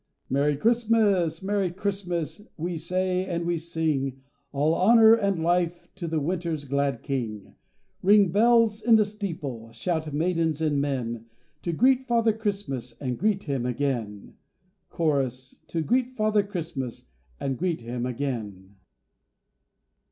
[0.31, 1.43] Merry Christmas!
[1.43, 2.41] Merry Christmas!
[2.57, 4.19] we say and we sing.
[4.51, 7.53] All honor and life to the winter's glad king!
[8.01, 9.71] Ring, bells in the steeple!
[9.73, 11.27] Shout, maidens and men!
[11.61, 14.37] To greet Father Christmas, and greet him again.
[14.97, 17.05] Cho.—To greet Father Christmas,
[17.39, 18.77] and greet him again.